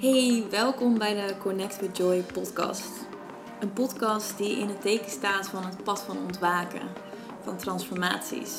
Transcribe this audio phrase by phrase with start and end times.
[0.00, 2.90] Hey, welkom bij de Connect with Joy podcast.
[3.60, 6.88] Een podcast die in het teken staat van het pad van ontwaken,
[7.42, 8.52] van transformaties.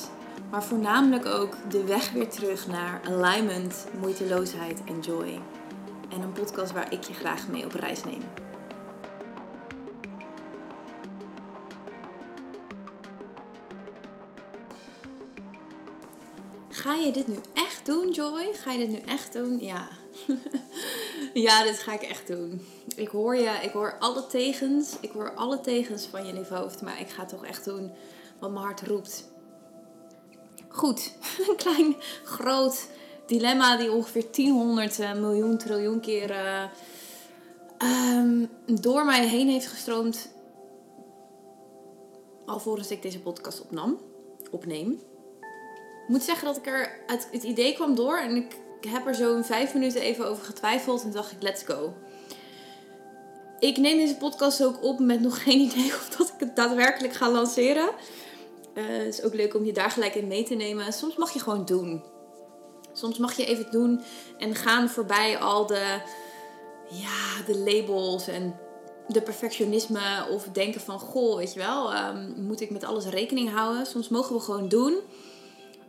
[0.52, 5.40] Maar voornamelijk ook de weg weer terug naar alignment, moeiteloosheid en joy.
[6.10, 8.22] En een podcast waar ik je graag mee op reis neem.
[16.70, 18.54] Ga je dit nu echt doen, Joy?
[18.54, 19.60] Ga je dit nu echt doen?
[19.60, 19.88] Ja.
[21.34, 22.62] ja, dit ga ik echt doen.
[22.96, 24.96] Ik hoor je, ik hoor alle tegens.
[25.02, 26.82] Ik hoor alle tegens van lieve hoofd.
[26.82, 27.92] Maar ik ga toch echt doen
[28.40, 29.30] wat mijn hart roept.
[30.68, 31.14] Goed,
[31.48, 32.88] een klein, groot
[33.26, 36.64] dilemma die ongeveer 1000 eh, miljoen triljoen keer uh,
[38.66, 40.30] door mij heen heeft gestroomd.
[42.46, 44.00] Alvorens ik deze podcast opnam,
[44.52, 44.92] opneem.
[46.02, 47.00] Ik moet zeggen dat ik er
[47.32, 51.12] het idee kwam door en ik heb er zo'n vijf minuten even over getwijfeld en
[51.12, 51.94] dacht ik, let's go.
[53.60, 57.14] Ik neem deze podcast ook op met nog geen idee of dat ik het daadwerkelijk
[57.14, 57.90] ga lanceren.
[58.74, 60.94] Uh, het is ook leuk om je daar gelijk in mee te nemen.
[60.94, 62.04] Soms mag je gewoon doen.
[62.94, 64.02] Soms mag je even doen
[64.38, 66.02] en gaan voorbij al de,
[66.90, 68.60] ja, de labels en
[69.08, 73.52] de perfectionisme of denken van goh, weet je wel, um, moet ik met alles rekening
[73.52, 73.86] houden?
[73.86, 75.00] Soms mogen we gewoon doen.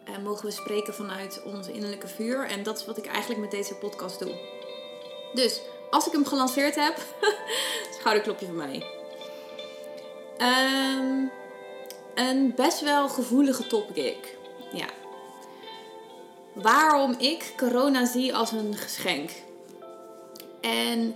[0.04, 2.46] En mogen we spreken vanuit ons innerlijke vuur.
[2.46, 4.34] En dat is wat ik eigenlijk met deze podcast doe.
[5.32, 6.96] Dus als ik hem gelanceerd heb,
[7.98, 8.86] schouderklopje van mij.
[10.38, 11.30] Um,
[12.14, 14.36] een best wel gevoelige topic.
[14.72, 14.86] Ja.
[16.52, 19.30] Waarom ik corona zie als een geschenk.
[20.60, 21.14] En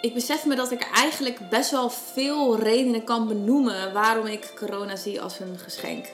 [0.00, 4.96] ik besef me dat ik eigenlijk best wel veel redenen kan benoemen waarom ik corona
[4.96, 6.06] zie als een geschenk.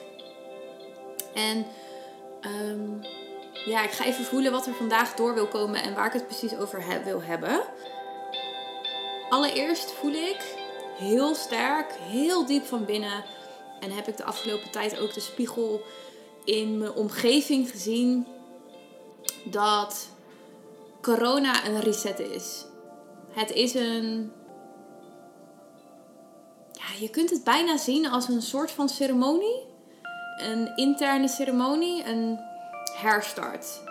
[1.39, 1.65] En
[2.51, 3.01] um,
[3.65, 6.27] ja, ik ga even voelen wat er vandaag door wil komen en waar ik het
[6.27, 7.61] precies over wil hebben.
[9.29, 10.57] Allereerst voel ik
[10.97, 13.23] heel sterk, heel diep van binnen.
[13.79, 15.81] En heb ik de afgelopen tijd ook de spiegel
[16.43, 18.27] in mijn omgeving gezien.
[19.43, 20.07] Dat
[21.01, 22.65] corona een reset is.
[23.31, 24.31] Het is een.
[26.71, 29.68] Ja, je kunt het bijna zien als een soort van ceremonie
[30.43, 32.39] een interne ceremonie, een
[32.97, 33.81] herstart.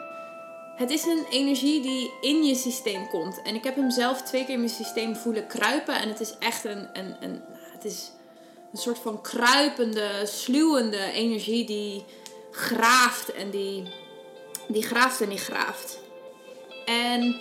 [0.77, 3.43] Het is een energie die in je systeem komt.
[3.43, 5.95] En ik heb hem zelf twee keer in mijn systeem voelen kruipen.
[5.95, 7.43] En het is echt een, een, een,
[7.73, 8.13] het is
[8.73, 12.05] een soort van kruipende, sluwende energie die
[12.51, 13.93] graaft en die,
[14.69, 15.99] die graaft en die graaft.
[16.85, 17.41] En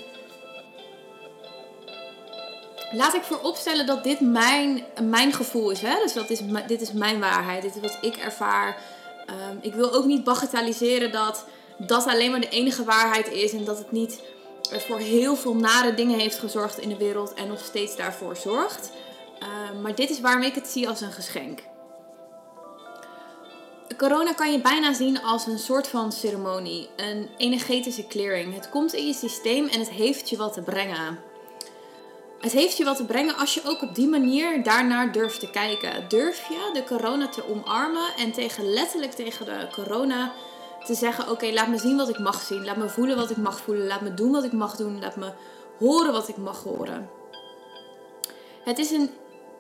[2.92, 5.82] laat ik vooropstellen dat dit mijn, mijn gevoel is.
[5.82, 5.96] Hè?
[6.04, 7.62] Dus dat is, dit is mijn waarheid.
[7.62, 8.78] Dit is wat ik ervaar
[9.30, 11.46] Um, ik wil ook niet bagatelliseren dat
[11.78, 14.22] dat alleen maar de enige waarheid is en dat het niet
[14.70, 18.92] voor heel veel nare dingen heeft gezorgd in de wereld en nog steeds daarvoor zorgt.
[19.72, 21.60] Um, maar dit is waarom ik het zie als een geschenk.
[23.98, 28.54] Corona kan je bijna zien als een soort van ceremonie, een energetische clearing.
[28.54, 31.20] Het komt in je systeem en het heeft je wat te brengen.
[32.48, 35.50] Het heeft je wat te brengen als je ook op die manier daarnaar durft te
[35.50, 36.10] kijken.
[36.10, 40.34] Durf je de corona te omarmen en tegen, letterlijk tegen de corona
[40.86, 42.66] te zeggen: Oké, laat me zien wat ik mag zien.
[42.66, 43.88] Laat me voelen wat ik mag voelen.
[43.88, 45.00] Laat me doen wat ik mag doen.
[45.00, 45.32] Laat me
[45.80, 47.10] horen wat ik mag horen.
[48.64, 49.10] Het is een,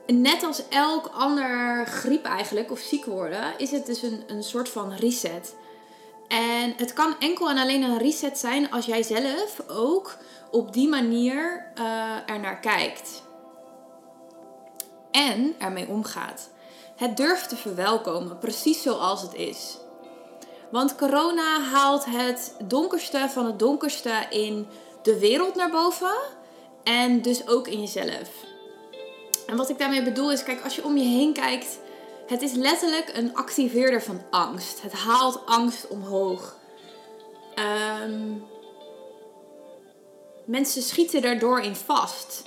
[0.05, 4.69] net als elk ander griep eigenlijk, of ziek worden, is het dus een, een soort
[4.69, 5.55] van reset.
[6.27, 10.17] En het kan enkel en alleen een reset zijn als jij zelf ook
[10.51, 13.23] op die manier uh, er naar kijkt.
[15.11, 16.49] En ermee omgaat.
[16.95, 19.77] Het durft te verwelkomen, precies zoals het is.
[20.71, 24.67] Want corona haalt het donkerste van het donkerste in
[25.01, 26.15] de wereld naar boven.
[26.83, 28.29] En dus ook in jezelf.
[29.47, 31.79] En wat ik daarmee bedoel is, kijk, als je om je heen kijkt,
[32.27, 34.81] het is letterlijk een activeerder van angst.
[34.81, 36.55] Het haalt angst omhoog.
[38.03, 38.45] Um,
[40.47, 42.41] Mensen schieten daardoor in vast.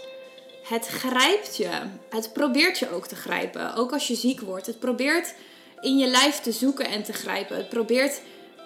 [0.62, 1.70] Het grijpt je.
[2.10, 3.74] Het probeert je ook te grijpen.
[3.74, 4.66] Ook als je ziek wordt.
[4.66, 5.34] Het probeert
[5.80, 7.56] in je lijf te zoeken en te grijpen.
[7.56, 8.20] Het probeert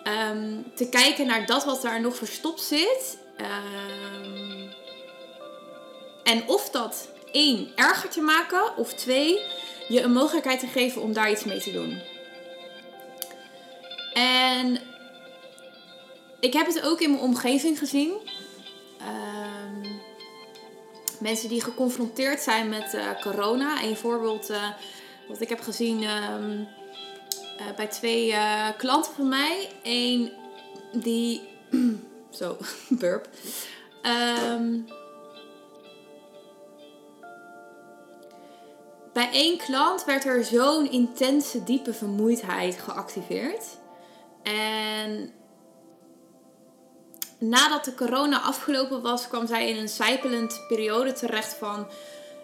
[0.04, 3.18] ehm, te kijken naar dat wat daar nog verstopt zit.
[3.40, 4.72] Um,
[6.24, 8.76] en of dat één, erger te maken.
[8.76, 9.40] Of twee,
[9.88, 12.00] je een mogelijkheid te geven om daar iets mee te doen.
[14.12, 14.78] En
[16.40, 18.12] ik heb het ook in mijn omgeving gezien.
[21.24, 23.82] Mensen die geconfronteerd zijn met eh, corona.
[23.82, 24.68] Een voorbeeld eh,
[25.28, 26.64] wat ik heb gezien ehm,
[27.58, 28.34] eh, bij twee
[28.76, 29.68] klanten van mij.
[29.82, 30.32] Eén
[30.92, 31.42] die.
[32.38, 32.56] zo,
[32.88, 33.28] burp.
[34.02, 34.80] Ehm,
[39.12, 43.64] bij één klant werd er zo'n intense, diepe vermoeidheid geactiveerd.
[44.42, 45.32] En
[47.48, 51.86] nadat de corona afgelopen was, kwam zij in een zijpelend periode terecht van...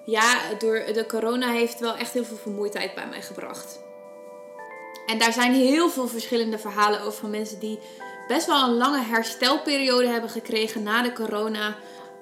[0.04, 3.80] Ja, door de corona heeft wel echt heel veel vermoeidheid bij mij gebracht.
[5.06, 7.78] En daar zijn heel veel verschillende verhalen over van mensen die
[8.28, 11.76] best wel een lange herstelperiode hebben gekregen na de corona.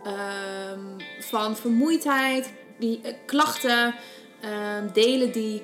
[0.05, 0.81] Ehm,
[1.21, 3.95] van vermoeidheid, die, uh, klachten,
[4.45, 5.63] uh, delen die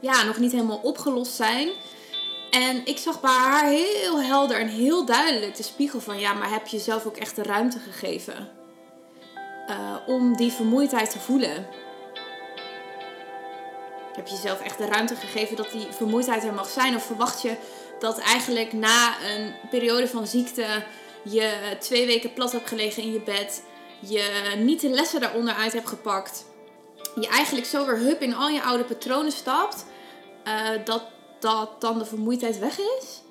[0.00, 1.68] ja, nog niet helemaal opgelost zijn.
[2.50, 6.50] En ik zag bij haar heel helder en heel duidelijk de spiegel van ja, maar
[6.50, 8.48] heb je zelf ook echt de ruimte gegeven
[9.70, 11.66] uh, om die vermoeidheid te voelen?
[14.12, 16.96] Heb je jezelf echt de ruimte gegeven dat die vermoeidheid er mag zijn?
[16.96, 17.56] Of verwacht je
[17.98, 20.84] dat eigenlijk na een periode van ziekte
[21.22, 23.62] je twee weken plat hebt gelegen in je bed,
[24.00, 26.44] je niet de lessen daaronder uit hebt gepakt,
[27.20, 29.86] je eigenlijk zo weer hup in al je oude patronen stapt,
[30.44, 31.02] uh, dat,
[31.38, 33.22] dat dan de vermoeidheid weg is?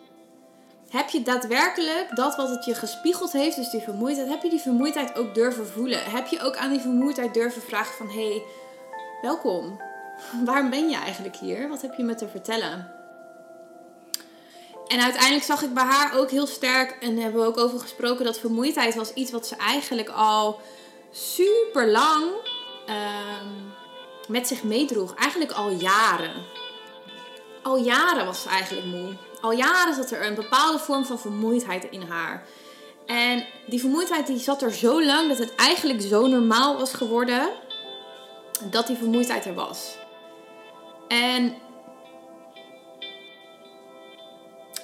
[0.90, 4.60] Heb je daadwerkelijk dat wat het je gespiegeld heeft, dus die vermoeidheid, heb je die
[4.60, 6.04] vermoeidheid ook durven voelen?
[6.04, 8.44] Heb je ook aan die vermoeidheid durven vragen van hé, hey,
[9.22, 9.82] welkom.
[10.46, 11.70] Waarom ben je eigenlijk hier?
[11.70, 12.94] Wat heb je me te vertellen?
[14.88, 18.26] En uiteindelijk zag ik bij haar ook heel sterk, en hebben we ook over gesproken,
[18.26, 20.60] dat vermoeidheid was iets wat ze eigenlijk al
[21.12, 22.24] super lang
[22.90, 23.74] um,
[24.28, 25.16] met zich meedroeg.
[25.16, 26.34] Eigenlijk al jaren.
[27.66, 29.14] Al jaren was ze eigenlijk moe.
[29.42, 32.44] Al jaren zat er een bepaalde vorm van vermoeidheid in haar.
[33.06, 37.50] En die vermoeidheid die zat er zo lang dat het eigenlijk zo normaal was geworden
[38.64, 39.98] dat die vermoeidheid er was.
[41.08, 41.56] En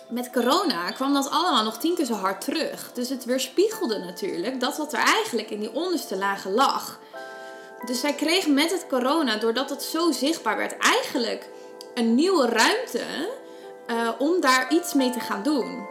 [0.09, 2.91] met corona kwam dat allemaal nog tien keer zo hard terug.
[2.93, 6.99] Dus het weerspiegelde natuurlijk dat wat er eigenlijk in die onderste lagen lag.
[7.85, 11.49] Dus zij kreeg met het corona, doordat het zo zichtbaar werd, eigenlijk
[11.93, 13.03] een nieuwe ruimte
[13.87, 15.87] uh, om daar iets mee te gaan doen.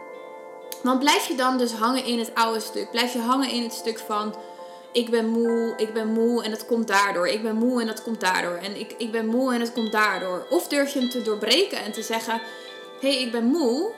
[0.83, 2.91] Want blijf je dan dus hangen in het oude stuk?
[2.91, 4.35] Blijf je hangen in het stuk van
[4.91, 7.27] ik ben moe, ik ben moe en dat komt daardoor.
[7.27, 8.55] Ik ben moe en dat komt daardoor.
[8.55, 10.47] En ik, ik ben moe en dat komt daardoor.
[10.49, 12.41] Of durf je hem te doorbreken en te zeggen:
[13.01, 13.91] hé, hey, ik ben moe.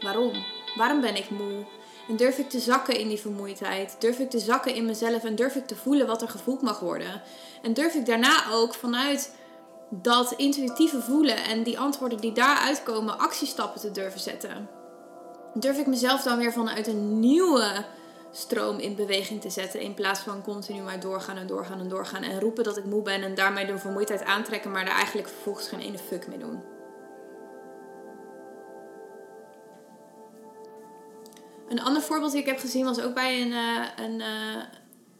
[0.00, 0.44] Waarom?
[0.76, 1.64] Waarom ben ik moe?
[2.08, 3.96] En durf ik te zakken in die vermoeidheid?
[3.98, 6.80] Durf ik te zakken in mezelf en durf ik te voelen wat er gevoeld mag
[6.80, 7.22] worden?
[7.62, 9.34] En durf ik daarna ook vanuit
[9.90, 14.68] dat intuïtieve voelen en die antwoorden die daaruit komen, actiestappen te durven zetten?
[15.54, 17.84] Durf ik mezelf dan weer vanuit een nieuwe
[18.30, 19.80] stroom in beweging te zetten.
[19.80, 22.22] In plaats van continu maar doorgaan en doorgaan en doorgaan.
[22.22, 25.68] En roepen dat ik moe ben en daarmee de vermoeidheid aantrekken, maar daar eigenlijk vervolgens
[25.68, 26.75] geen ene fuck mee doen.
[31.68, 34.62] Een ander voorbeeld die ik heb gezien was ook bij een, uh, een uh,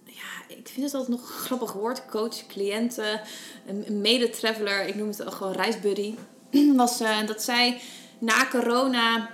[0.04, 3.20] ja, ik vind het altijd nog een grappig woord, coach, cliënten,
[3.66, 6.14] een mede-traveler, ik noem het gewoon reisbuddy,
[6.76, 7.81] was uh, dat zij
[8.19, 9.31] na corona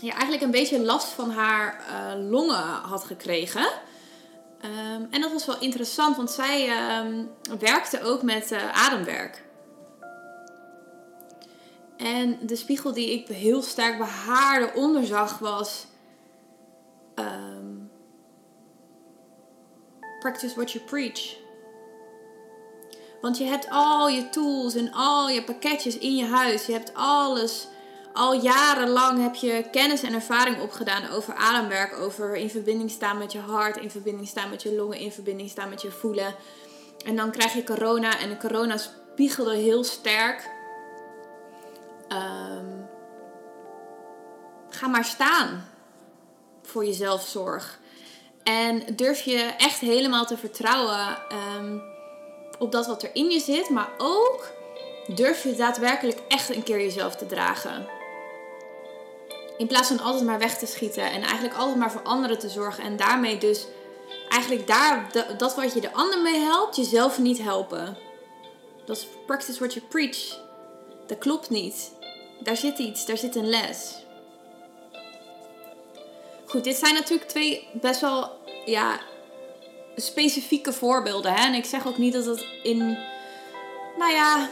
[0.00, 1.84] ja, eigenlijk een beetje last van haar
[2.18, 3.68] longen had gekregen.
[4.64, 9.42] Um, en dat was wel interessant, want zij um, werkte ook met ademwerk.
[11.96, 15.86] En de spiegel die ik heel sterk bij haar eronder was...
[17.20, 17.90] Um,
[20.20, 21.36] practice what you preach.
[23.20, 26.66] Want je hebt al je tools en al je pakketjes in je huis.
[26.66, 27.68] Je hebt alles.
[28.12, 31.98] Al jarenlang heb je kennis en ervaring opgedaan over ademwerk.
[31.98, 33.76] Over in verbinding staan met je hart.
[33.76, 34.98] In verbinding staan met je longen.
[34.98, 36.34] In verbinding staan met je voelen.
[37.04, 38.18] En dan krijg je corona.
[38.18, 40.58] En de corona spiegelde heel sterk
[42.12, 42.88] Um,
[44.68, 45.69] ga maar staan
[46.70, 47.78] voor je zelfzorg.
[48.42, 51.18] En durf je echt helemaal te vertrouwen
[51.56, 51.82] um,
[52.58, 53.68] op dat wat er in je zit.
[53.68, 54.52] Maar ook
[55.14, 57.88] durf je daadwerkelijk echt een keer jezelf te dragen.
[59.56, 62.48] In plaats van altijd maar weg te schieten en eigenlijk altijd maar voor anderen te
[62.48, 62.84] zorgen.
[62.84, 63.66] En daarmee dus
[64.28, 67.96] eigenlijk daar, dat wat je de ander mee helpt, jezelf niet helpen.
[68.84, 70.38] Dat is practice what you preach.
[71.06, 71.90] Dat klopt niet
[72.40, 74.04] daar zit iets, daar zit een les.
[76.50, 78.30] Goed, dit zijn natuurlijk twee best wel
[78.64, 79.00] ja,
[79.96, 81.32] specifieke voorbeelden.
[81.32, 81.46] Hè?
[81.46, 82.98] En ik zeg ook niet dat het in.
[83.98, 84.48] Nou ja,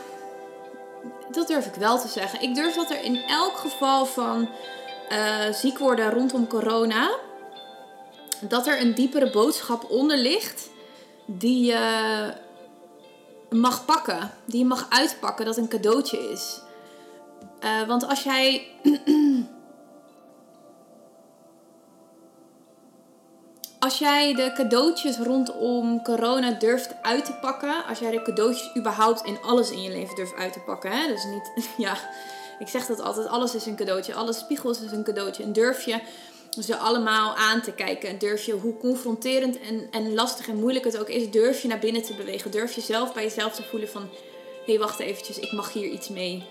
[1.31, 2.43] dat durf ik wel te zeggen.
[2.43, 4.49] Ik durf dat er in elk geval van
[5.13, 7.11] uh, ziek worden rondom corona.
[8.41, 10.71] Dat er een diepere boodschap onder ligt.
[11.27, 12.33] Die je
[13.51, 14.31] mag pakken.
[14.45, 15.45] Die je mag uitpakken.
[15.45, 16.61] Dat een cadeautje is.
[17.65, 18.67] Uh, want als jij.
[23.99, 29.25] Als jij de cadeautjes rondom corona durft uit te pakken, als jij de cadeautjes überhaupt
[29.25, 31.07] in alles in je leven durft uit te pakken, hè?
[31.07, 31.97] dus niet, ja,
[32.59, 35.43] ik zeg dat altijd, alles is een cadeautje, alle spiegels is een cadeautje.
[35.43, 36.01] En durf je
[36.61, 40.85] ze allemaal aan te kijken, en durf je, hoe confronterend en, en lastig en moeilijk
[40.85, 43.63] het ook is, durf je naar binnen te bewegen, durf je zelf bij jezelf te
[43.63, 46.45] voelen van, hé hey, wacht eventjes, ik mag hier iets mee.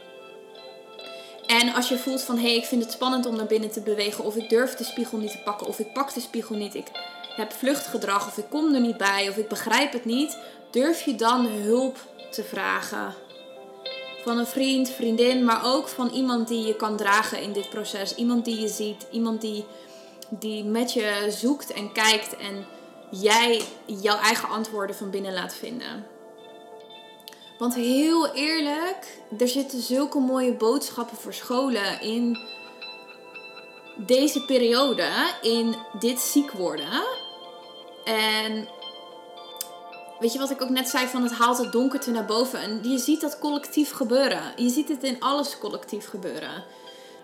[1.45, 3.81] En als je voelt van hé, hey, ik vind het spannend om naar binnen te
[3.81, 6.75] bewegen, of ik durf de spiegel niet te pakken, of ik pak de spiegel niet,
[6.75, 6.87] ik
[7.37, 10.37] heb vluchtgedrag, of ik kom er niet bij, of ik begrijp het niet,
[10.71, 11.97] durf je dan hulp
[12.31, 13.13] te vragen.
[14.23, 18.15] Van een vriend, vriendin, maar ook van iemand die je kan dragen in dit proces.
[18.15, 19.65] Iemand die je ziet, iemand die,
[20.29, 22.65] die met je zoekt en kijkt en
[23.11, 26.05] jij jouw eigen antwoorden van binnen laat vinden.
[27.57, 32.37] Want heel eerlijk, er zitten zulke mooie boodschappen voor scholen in
[33.95, 35.09] deze periode,
[35.41, 37.03] in dit ziek worden.
[38.07, 38.67] En
[40.19, 42.59] weet je wat ik ook net zei van het haalt het donkerte naar boven.
[42.59, 44.41] En je ziet dat collectief gebeuren.
[44.55, 46.63] Je ziet het in alles collectief gebeuren.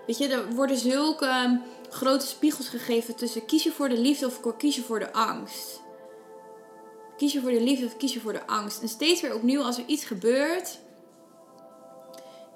[0.07, 4.57] Weet je, er worden zulke grote spiegels gegeven tussen kies je voor de liefde of
[4.57, 5.81] kies je voor de angst.
[7.17, 8.81] Kies je voor de liefde of kies je voor de angst?
[8.81, 10.79] En steeds weer opnieuw als er iets gebeurt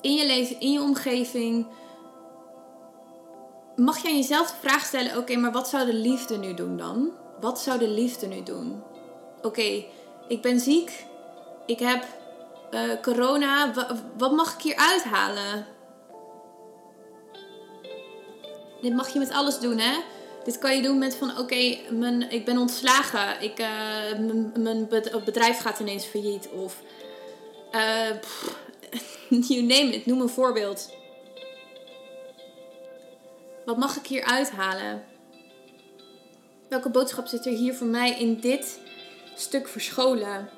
[0.01, 1.67] in je leven, in je omgeving,
[3.75, 6.77] mag je aan jezelf de vraag stellen: oké, maar wat zou de liefde nu doen
[6.77, 7.11] dan?
[7.39, 8.83] Wat zou de liefde nu doen?
[9.41, 9.85] Oké,
[10.27, 11.05] ik ben ziek,
[11.65, 12.05] ik heb
[12.71, 13.73] uh, corona,
[14.17, 15.65] wat mag ik hier uithalen?
[18.81, 19.97] Dit mag je met alles doen, hè?
[20.43, 21.55] Dit kan je doen met van oké,
[22.29, 23.41] ik ben ontslagen.
[23.41, 23.67] Ik, uh,
[24.55, 24.87] mijn
[25.25, 26.49] bedrijf gaat ineens failliet.
[26.49, 26.81] Of
[27.71, 28.09] uh,
[29.49, 30.89] you name it, noem een voorbeeld.
[33.65, 35.03] Wat mag ik hier uithalen?
[36.69, 38.79] Welke boodschap zit er hier voor mij in dit
[39.35, 40.49] stuk verscholen?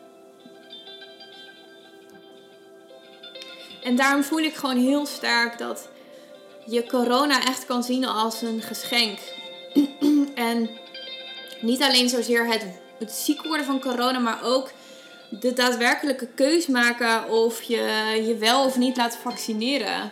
[3.83, 5.89] En daarom voel ik gewoon heel sterk dat
[6.65, 9.19] je corona echt kan zien als een geschenk.
[10.35, 10.69] en
[11.61, 12.65] niet alleen zozeer het,
[12.99, 14.71] het ziek worden van corona, maar ook
[15.29, 17.81] de daadwerkelijke keus maken of je
[18.25, 20.11] je wel of niet laat vaccineren.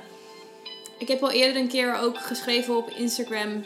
[0.98, 3.64] Ik heb al eerder een keer ook geschreven op Instagram.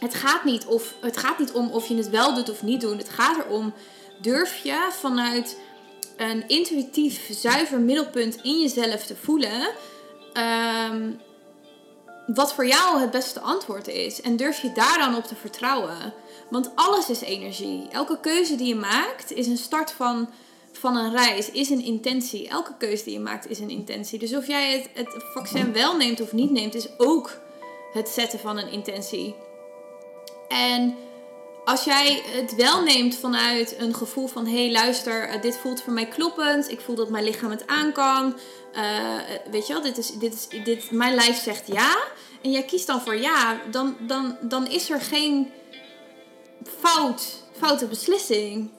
[0.00, 2.80] Het gaat niet, of, het gaat niet om of je het wel doet of niet
[2.80, 2.98] doet.
[2.98, 3.74] Het gaat erom,
[4.20, 5.58] durf je vanuit
[6.16, 9.68] een intuïtief, zuiver middelpunt in jezelf te voelen.
[10.32, 11.10] Ehm,
[12.26, 14.20] wat voor jou het beste antwoord is.
[14.20, 16.14] En durf je daar dan op te vertrouwen.
[16.50, 17.88] Want alles is energie.
[17.90, 20.30] Elke keuze die je maakt is een start van,
[20.72, 22.48] van een reis, is een intentie.
[22.48, 24.18] Elke keuze die je maakt is een intentie.
[24.18, 27.40] Dus of jij het, het vaccin wel neemt of niet neemt, is ook
[27.92, 29.34] het zetten van een intentie.
[30.48, 30.96] En
[31.64, 35.82] als jij het wel neemt vanuit een gevoel van: hé, hey, luister, eh, dit voelt
[35.82, 36.70] voor mij kloppend.
[36.70, 38.38] Ik voel dat mijn lichaam het aan kan.
[38.74, 39.18] Uh,
[39.50, 41.96] weet je wel, dit is, dit is, dit, mijn lijf zegt ja.
[42.42, 45.50] En jij kiest dan voor ja, dan, dan, dan is er geen
[46.80, 48.70] fout, foute beslissing.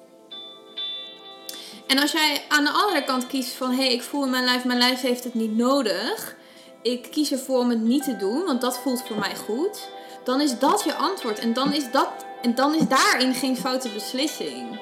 [1.88, 4.44] En als jij aan de andere kant kiest van: hé, hey, ik voel in mijn
[4.44, 6.36] lijf, mijn lijf heeft het niet nodig.
[6.82, 9.90] Ik kies ervoor om het niet te doen, want dat voelt voor mij goed.
[10.30, 11.40] Dan is dat je antwoord.
[11.40, 12.10] En dan is dat
[12.42, 14.80] en dan is daarin geen foute beslissing.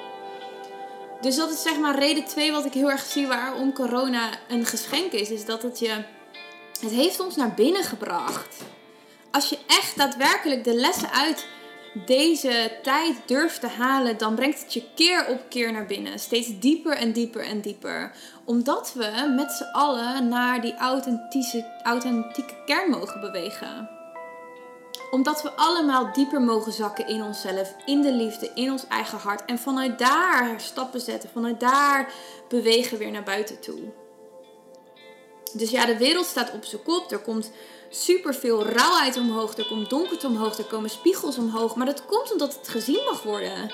[1.20, 4.66] Dus dat is zeg maar reden 2 wat ik heel erg zie waarom corona een
[4.66, 5.30] geschenk is.
[5.30, 6.04] Is dat het je...
[6.80, 8.56] Het heeft ons naar binnen gebracht.
[9.30, 11.46] Als je echt daadwerkelijk de lessen uit
[12.06, 16.18] deze tijd durft te halen, dan brengt het je keer op keer naar binnen.
[16.18, 18.12] Steeds dieper en dieper en dieper.
[18.44, 23.97] Omdat we met z'n allen naar die authentieke, authentieke kern mogen bewegen
[25.10, 29.44] omdat we allemaal dieper mogen zakken in onszelf, in de liefde, in ons eigen hart.
[29.44, 32.12] En vanuit daar stappen zetten, vanuit daar
[32.48, 33.78] bewegen weer naar buiten toe.
[35.52, 37.12] Dus ja, de wereld staat op zijn kop.
[37.12, 37.50] Er komt
[37.90, 39.56] superveel rauwheid omhoog.
[39.56, 40.58] Er komt donkerte omhoog.
[40.58, 41.76] Er komen spiegels omhoog.
[41.76, 43.72] Maar dat komt omdat het gezien mag worden.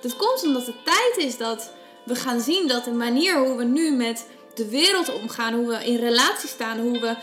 [0.00, 1.72] Dat komt omdat het tijd is dat
[2.04, 5.84] we gaan zien dat de manier hoe we nu met de wereld omgaan, hoe we
[5.84, 7.16] in relatie staan, hoe we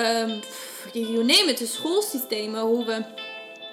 [0.00, 0.40] um,
[0.92, 3.04] you name it, de schoolsystemen, hoe we,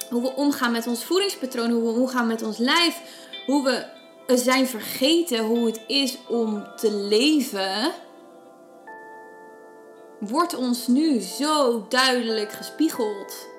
[0.10, 3.02] hoe we omgaan met ons voedingspatroon, hoe we omgaan met ons lijf,
[3.46, 7.92] hoe we zijn vergeten hoe het is om te leven,
[10.20, 13.54] wordt ons nu zo duidelijk gespiegeld.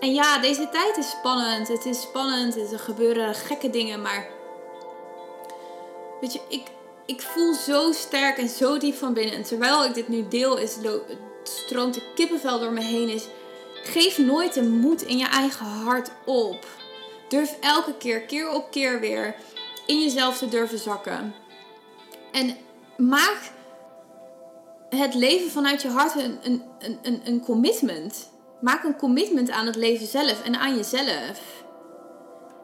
[0.00, 1.68] En ja, deze tijd is spannend.
[1.68, 2.72] Het is spannend.
[2.72, 4.02] Er gebeuren gekke dingen.
[4.02, 4.28] Maar
[6.20, 6.62] weet je, ik,
[7.10, 9.34] ik voel zo sterk en zo diep van binnen.
[9.34, 10.76] En terwijl ik dit nu deel, is
[11.42, 13.24] stroomt de kippenvel door me heen is.
[13.82, 16.66] Geef nooit de moed in je eigen hart op.
[17.28, 19.34] Durf elke keer, keer op keer weer,
[19.86, 21.34] in jezelf te durven zakken.
[22.32, 22.56] En
[22.96, 23.52] maak
[24.88, 26.62] het leven vanuit je hart een, een,
[27.02, 28.30] een, een commitment.
[28.60, 31.40] Maak een commitment aan het leven zelf en aan jezelf.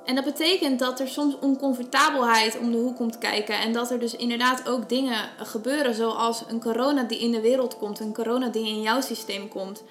[0.07, 3.59] En dat betekent dat er soms oncomfortabelheid om de hoek komt kijken.
[3.61, 7.77] En dat er dus inderdaad ook dingen gebeuren, zoals een corona die in de wereld
[7.77, 9.83] komt, een corona die in jouw systeem komt.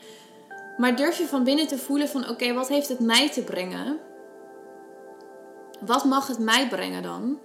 [0.77, 4.00] Maar durf je van binnen te voelen van oké, wat heeft het mij te brengen?
[5.81, 7.39] Wat mag het mij brengen dan?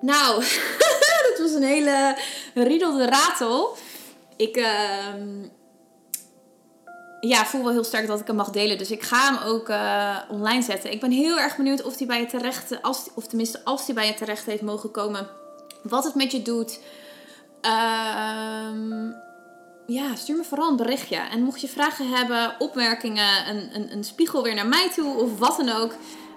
[0.00, 0.44] Nou,
[1.28, 2.16] dat was een hele
[2.54, 3.76] riedelde ratel.
[4.36, 5.14] Ik uh,
[7.20, 8.78] ja, voel wel heel sterk dat ik hem mag delen.
[8.78, 10.92] Dus ik ga hem ook uh, online zetten.
[10.92, 13.94] Ik ben heel erg benieuwd of hij bij je terecht, als, of tenminste als hij
[13.94, 15.28] bij je terecht heeft mogen komen,
[15.82, 16.80] wat het met je doet.
[17.62, 17.70] Uh,
[19.86, 21.16] ja, stuur me vooral een berichtje.
[21.16, 25.38] En mocht je vragen hebben, opmerkingen, een, een, een spiegel weer naar mij toe of
[25.38, 25.92] wat dan ook,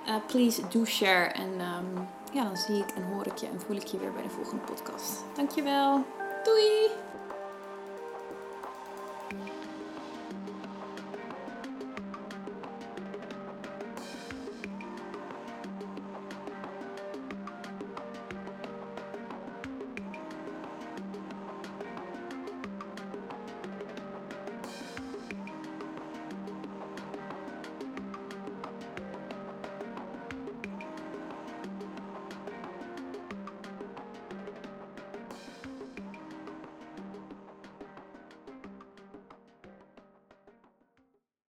[0.08, 1.26] uh, please do share.
[1.26, 4.14] En um, ja, dan zie ik en hoor ik je en voel ik je weer
[4.14, 5.24] bij de volgende podcast.
[5.36, 6.06] Dankjewel.
[6.44, 7.21] Doei!